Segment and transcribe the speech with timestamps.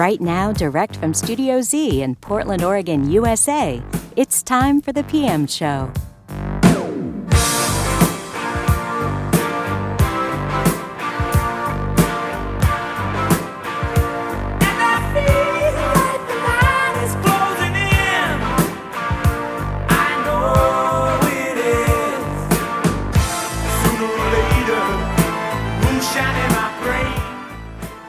[0.00, 3.82] Right now, direct from Studio Z in Portland, Oregon, USA,
[4.16, 5.92] it's time for the PM Show.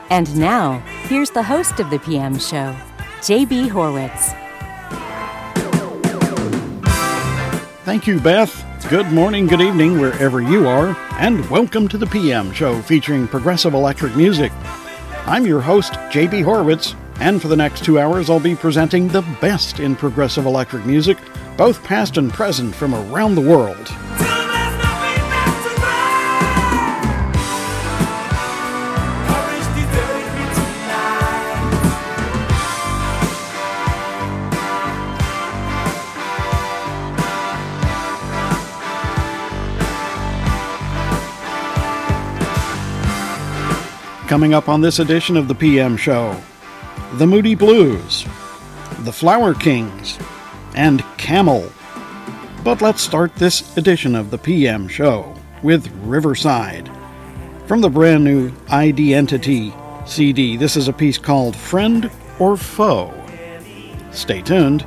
[0.10, 2.74] And now, here's the host of the PM show,
[3.20, 4.34] JB Horwitz.
[7.84, 8.66] Thank you, Beth.
[8.90, 13.74] Good morning, good evening, wherever you are, and welcome to the PM show featuring progressive
[13.74, 14.54] electric music.
[15.26, 19.24] I'm your host, JB Horwitz, and for the next two hours, I'll be presenting the
[19.42, 21.18] best in progressive electric music,
[21.58, 23.94] both past and present from around the world.
[44.32, 46.42] Coming up on this edition of the PM Show
[47.16, 48.24] The Moody Blues,
[49.00, 50.18] The Flower Kings,
[50.74, 51.70] and Camel.
[52.64, 56.90] But let's start this edition of the PM Show with Riverside.
[57.68, 59.74] From the brand new Identity
[60.06, 63.14] CD, this is a piece called Friend or Foe.
[64.12, 64.86] Stay tuned.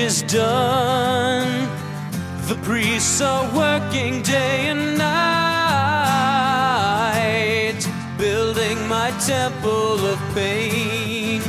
[0.00, 1.68] is done.
[2.48, 5.10] The priests are working day and night,
[8.16, 11.42] building my temple of pain.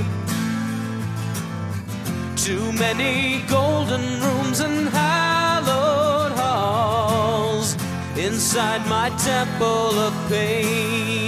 [2.36, 7.78] Too many golden rooms and hallowed halls
[8.18, 11.21] inside my temple of pain.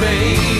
[0.00, 0.55] baby.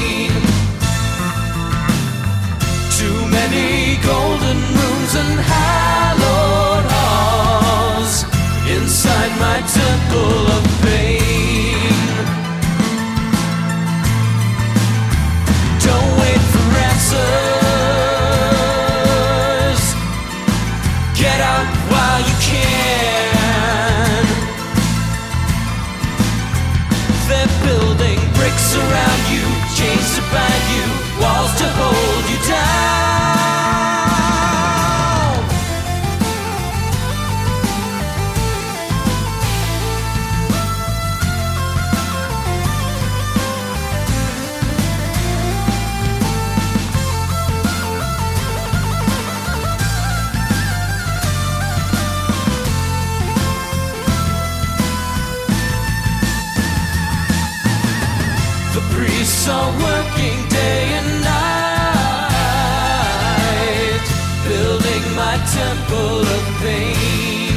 [65.89, 67.57] full of pain.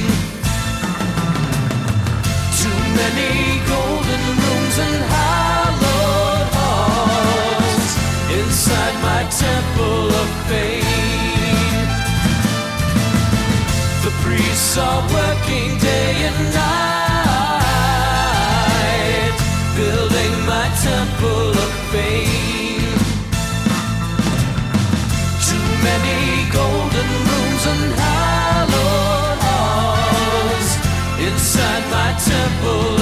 [2.61, 3.31] Too many
[3.73, 7.91] golden rooms and hollowed halls
[8.39, 11.87] inside my temple of pain.
[14.05, 16.85] The priests are working day and night,
[19.79, 22.28] building my temple of pain.
[32.62, 32.98] people.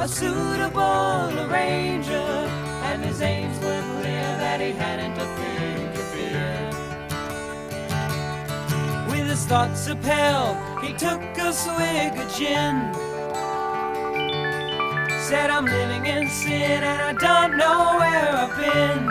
[0.00, 2.48] A suitable arranger,
[2.88, 6.70] and his aims were clear that he hadn't a thing to fear.
[9.10, 12.94] With his thoughts upheld, he took a swig of gin.
[15.28, 19.10] Said I'm living in sin and I don't know where I've been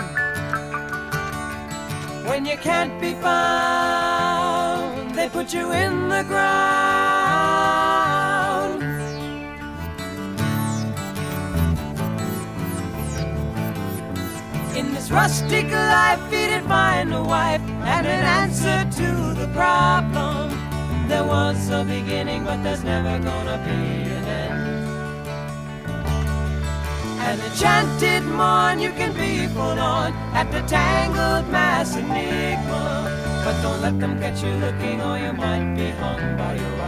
[2.30, 6.24] when you can't be found, they put you in the
[15.20, 19.10] rustic life, he did find a wife and an answer to
[19.42, 20.48] the problem.
[21.10, 23.80] There was a beginning, but there's never gonna be
[24.18, 24.62] an end.
[27.28, 32.84] An enchanted morn you can be forlorn at the tangled mass enigma.
[33.44, 36.79] But don't let them catch you looking or you might be hung by your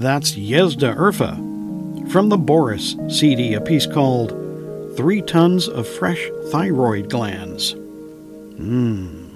[0.00, 4.30] That's Yezda Urfa from the Boris CD, a piece called
[4.96, 7.74] Three Tons of Fresh Thyroid Glands.
[7.74, 9.28] Mmm.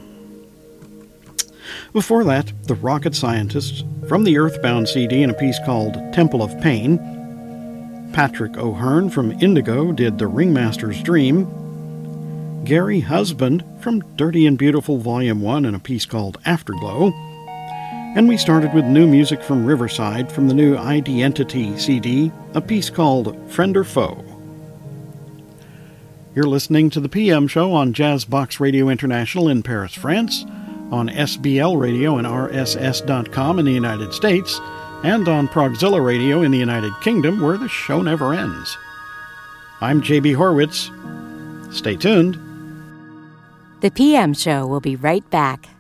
[1.93, 6.59] Before that, The Rocket Scientists from the Earthbound CD in a piece called Temple of
[6.63, 6.97] Pain.
[8.15, 12.65] Patrick O'Hearn from Indigo did The Ringmaster's Dream.
[12.65, 17.13] Gary Husband from Dirty and Beautiful Volume 1 in a piece called Afterglow.
[18.15, 22.89] And we started with new music from Riverside from the new Identity CD, a piece
[22.89, 24.25] called Friend or Foe.
[26.33, 30.45] You're listening to the PM show on Jazzbox Radio International in Paris, France,
[30.93, 34.61] on SBL Radio and RSS.com in the United States,
[35.03, 38.79] and on Progzilla Radio in the United Kingdom, where the show never ends.
[39.81, 40.93] I'm JB Horwitz.
[41.75, 42.39] Stay tuned.
[43.81, 45.74] The PM Show will be right back.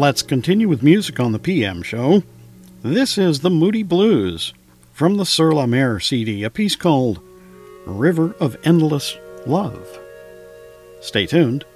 [0.00, 2.22] Let's continue with music on the PM show.
[2.80, 4.54] This is the Moody Blues
[4.94, 7.20] from the Sur la Mer CD, a piece called
[7.84, 9.98] River of Endless Love.
[11.02, 11.66] Stay tuned.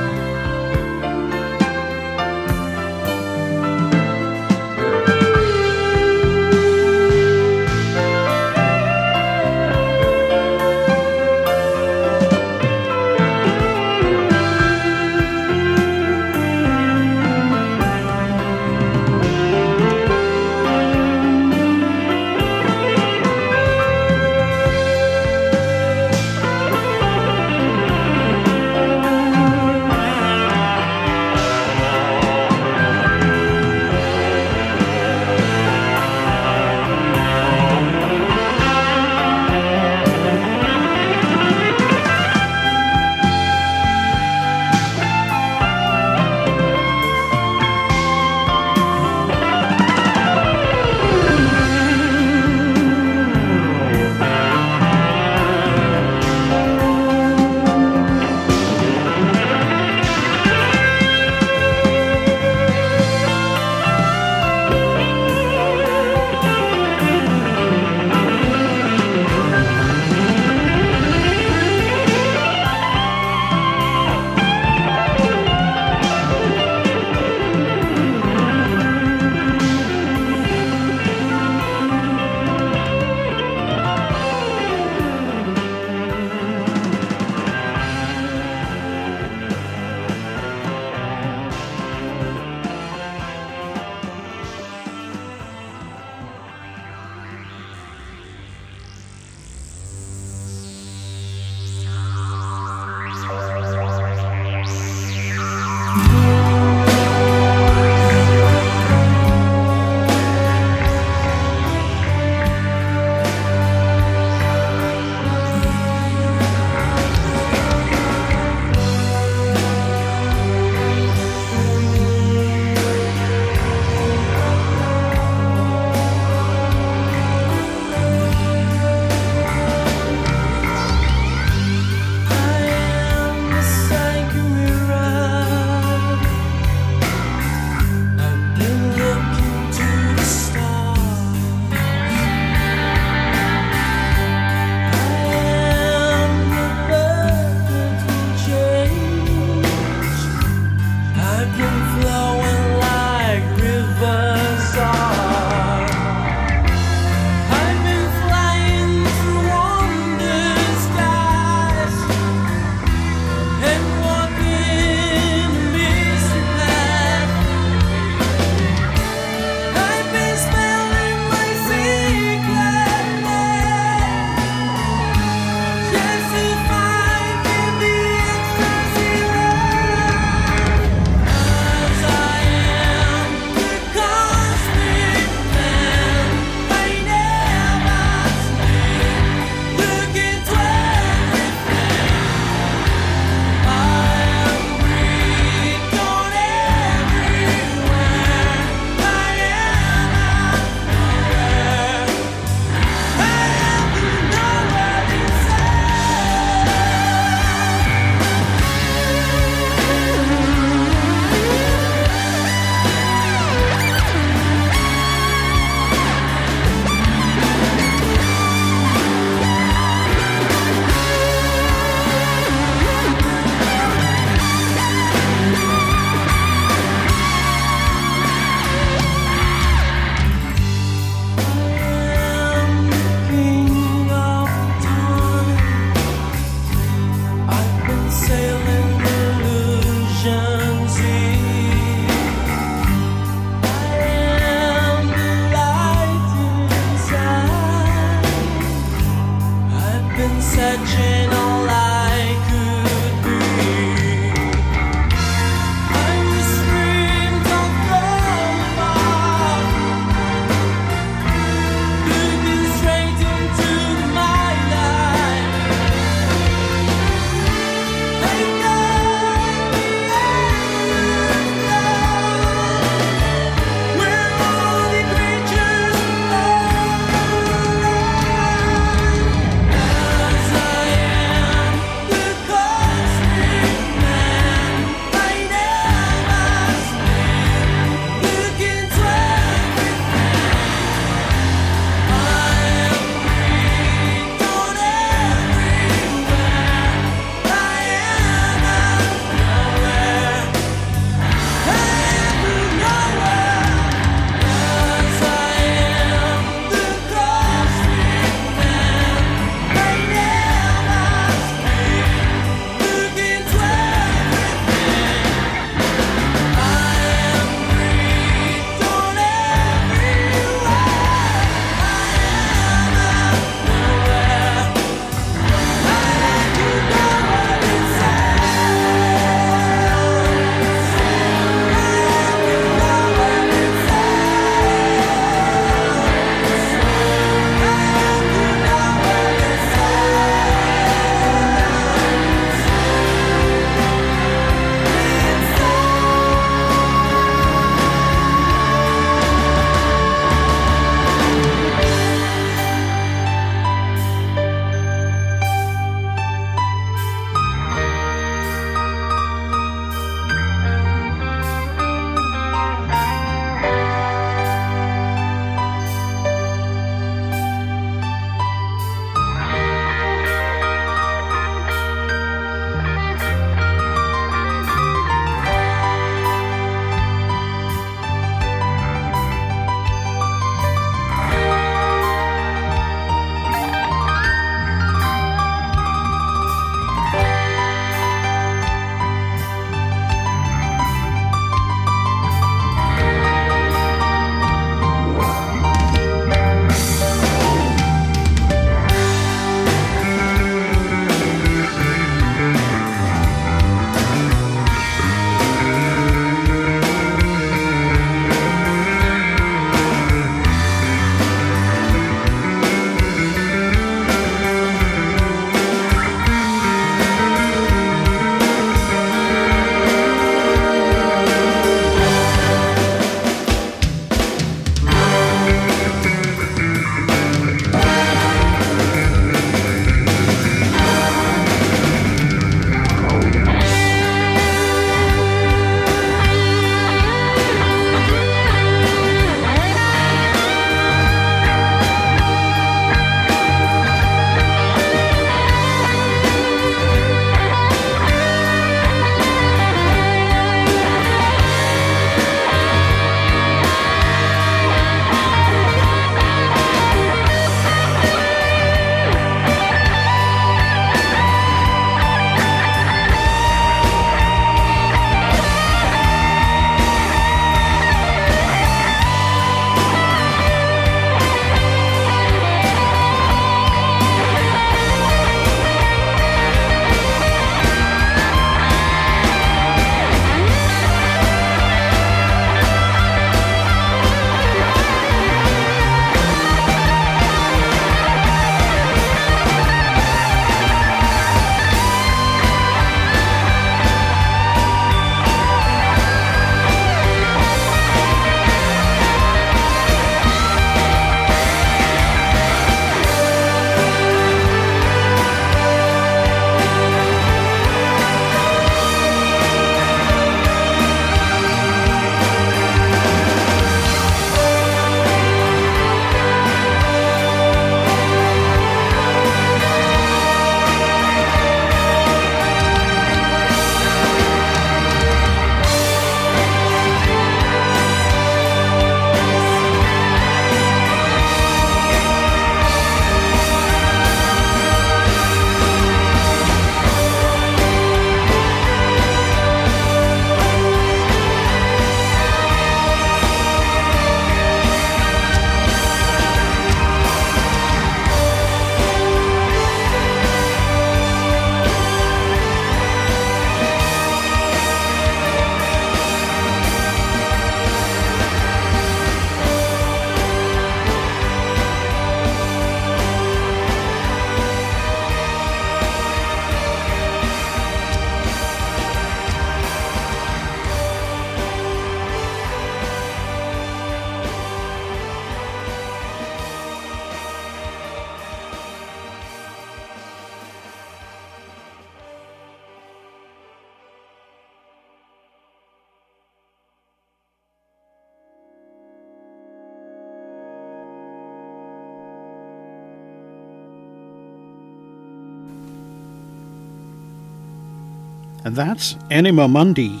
[598.48, 600.00] And that's Anima Mundi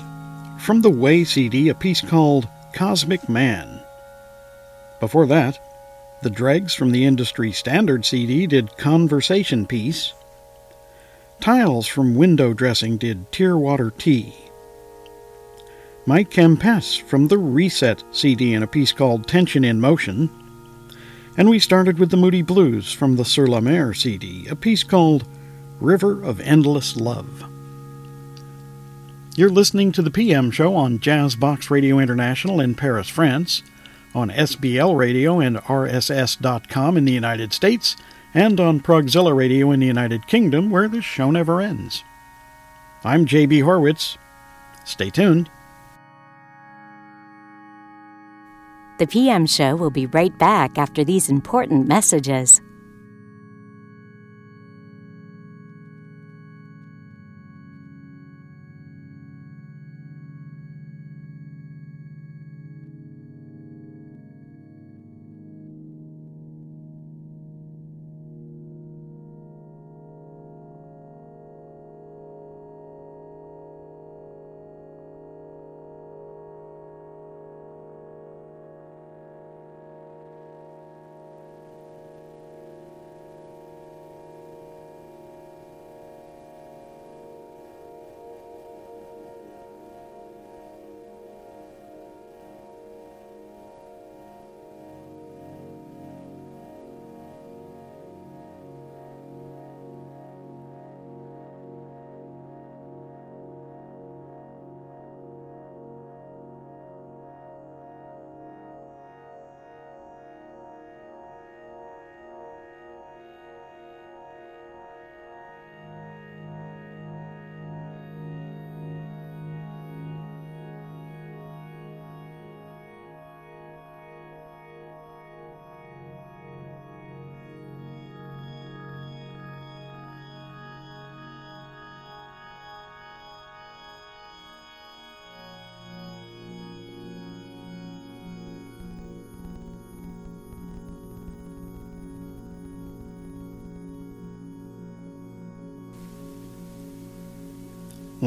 [0.58, 3.82] from the Way CD, a piece called Cosmic Man.
[5.00, 5.58] Before that,
[6.22, 10.14] the Dregs from the Industry Standard CD did Conversation Piece.
[11.40, 14.34] Tiles from Window Dressing did Tearwater Tea.
[16.06, 20.30] Mike Kempes from the Reset CD in a piece called Tension in Motion.
[21.36, 24.84] And we started with the Moody Blues from the Sur la Mer CD, a piece
[24.84, 25.28] called
[25.80, 27.47] River of Endless Love.
[29.38, 33.62] You're listening to the PM show on Jazzbox Radio International in Paris, France,
[34.12, 37.94] on SBL Radio and RSS.com in the United States,
[38.34, 42.02] and on Progzilla Radio in the United Kingdom, where the show never ends.
[43.04, 44.16] I'm JB Horwitz.
[44.84, 45.48] Stay tuned.
[48.98, 52.60] The PM show will be right back after these important messages.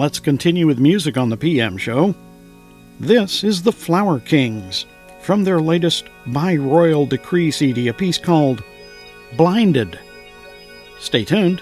[0.02, 2.16] Let's continue with music on the PM show.
[3.00, 4.88] This is the Flower Kings
[5.22, 8.64] from their latest By Royal Decree CD, a piece called
[9.38, 10.00] Blinded.
[11.00, 11.62] Stay tuned.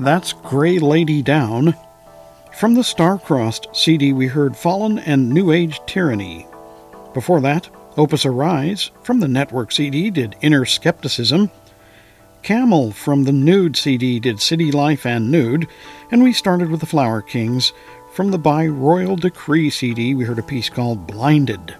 [0.00, 1.74] That's Grey Lady Down.
[2.54, 6.46] From the Star-Crossed CD, we heard Fallen and New Age Tyranny.
[7.12, 7.68] Before that,
[7.98, 11.50] Opus Arise from the Network CD did Inner Skepticism.
[12.42, 15.68] Camel from the Nude CD did City Life and Nude.
[16.10, 17.74] And we started with the Flower Kings.
[18.14, 21.76] From the By Royal Decree CD, we heard a piece called Blinded.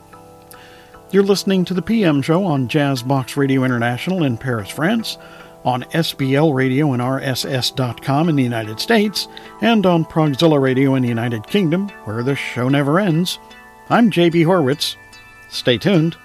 [1.11, 5.17] You're listening to the PM show on Jazzbox Radio International in Paris, France
[5.65, 9.29] on SBL Radio and RSS.com in the United States,
[9.61, 13.39] and on Progzilla Radio in the United Kingdom, where the show never ends.
[13.89, 14.97] I'm JB Horwitz.
[15.49, 16.17] Stay tuned.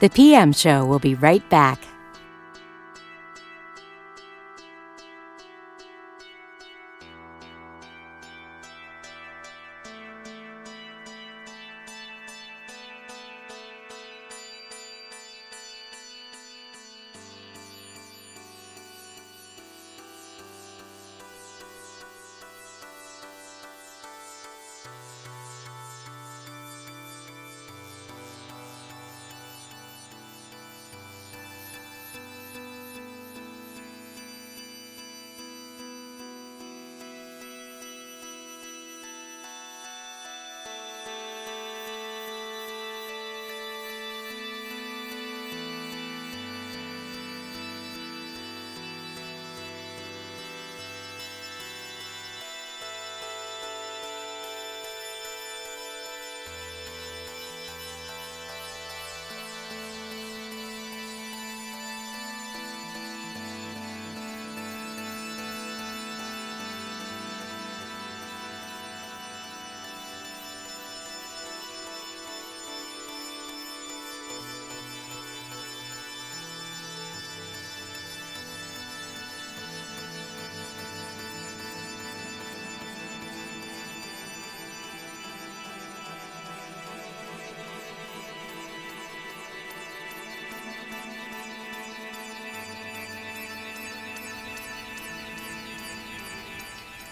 [0.00, 1.80] The PM Show will be right back.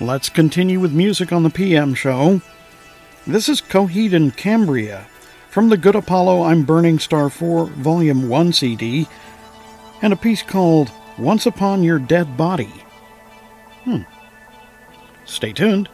[0.00, 2.40] Let's continue with music on the PM show.
[3.28, 5.06] This is Coheed and Cambria
[5.50, 9.06] from the Good Apollo I'm Burning Star 4 Volume 1 CD
[10.02, 12.72] and a piece called Once Upon Your Dead Body.
[13.84, 14.02] Hmm.
[15.26, 15.88] Stay tuned.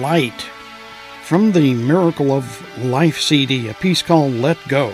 [0.00, 0.42] Light
[1.24, 4.92] from the Miracle of Life CD, a piece called Let Go.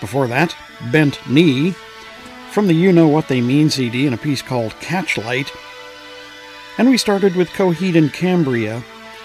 [0.00, 0.56] Before that,
[0.90, 1.74] Bent Knee
[2.50, 5.50] from the You Know What They Mean CD and a piece called Catchlight.
[6.78, 8.82] And we started with Coheed and Cambria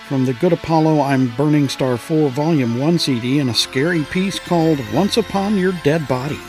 [0.07, 4.39] from the Good Apollo I'm Burning Star 4 Volume 1 CD and a scary piece
[4.39, 6.39] called Once Upon Your Dead Body.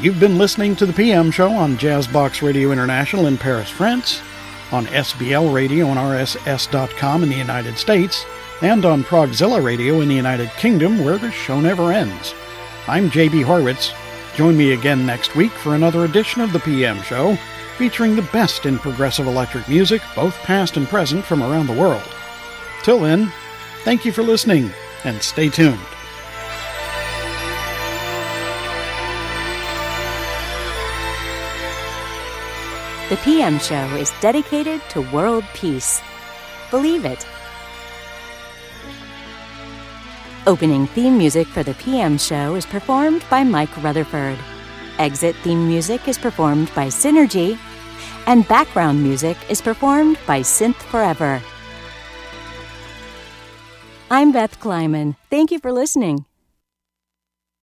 [0.00, 4.20] You've been listening to the PM show on Jazzbox Radio International in Paris, France,
[4.72, 8.24] on SBL Radio and RSS.com in the United States,
[8.62, 12.34] and on Progzilla Radio in the United Kingdom, where the show never ends.
[12.86, 13.94] I'm JB Horwitz.
[14.36, 17.36] Join me again next week for another edition of the PM show,
[17.76, 22.08] featuring the best in progressive electric music, both past and present, from around the world.
[22.82, 23.32] Till then,
[23.84, 24.70] thank you for listening,
[25.04, 25.78] and stay tuned.
[33.08, 36.02] The PM Show is dedicated to world peace.
[36.70, 37.26] Believe it.
[40.46, 44.36] Opening theme music for the PM Show is performed by Mike Rutherford.
[44.98, 47.56] Exit theme music is performed by Synergy.
[48.26, 51.40] And background music is performed by Synth Forever.
[54.10, 55.16] I'm Beth Kleiman.
[55.30, 56.26] Thank you for listening.